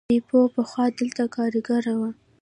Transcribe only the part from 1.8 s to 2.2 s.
و.